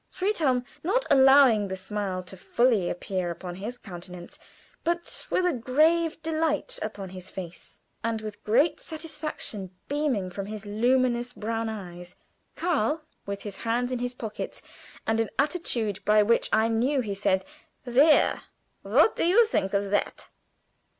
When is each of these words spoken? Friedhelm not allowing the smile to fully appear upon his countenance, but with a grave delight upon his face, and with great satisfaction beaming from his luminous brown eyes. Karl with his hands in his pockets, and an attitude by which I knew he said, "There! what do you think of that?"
Friedhelm 0.09 0.65
not 0.83 1.05
allowing 1.11 1.67
the 1.67 1.75
smile 1.75 2.23
to 2.23 2.35
fully 2.35 2.89
appear 2.89 3.29
upon 3.29 3.53
his 3.53 3.77
countenance, 3.77 4.39
but 4.83 5.27
with 5.29 5.45
a 5.45 5.53
grave 5.53 6.19
delight 6.23 6.79
upon 6.81 7.09
his 7.09 7.29
face, 7.29 7.77
and 8.03 8.19
with 8.19 8.43
great 8.43 8.79
satisfaction 8.79 9.69
beaming 9.87 10.31
from 10.31 10.47
his 10.47 10.65
luminous 10.65 11.33
brown 11.33 11.69
eyes. 11.69 12.15
Karl 12.55 13.03
with 13.27 13.43
his 13.43 13.57
hands 13.57 13.91
in 13.91 13.99
his 13.99 14.15
pockets, 14.15 14.63
and 15.05 15.19
an 15.19 15.29
attitude 15.37 16.03
by 16.03 16.23
which 16.23 16.49
I 16.51 16.67
knew 16.67 17.01
he 17.01 17.13
said, 17.13 17.45
"There! 17.83 18.41
what 18.81 19.15
do 19.17 19.23
you 19.23 19.45
think 19.45 19.71
of 19.75 19.91
that?" 19.91 20.29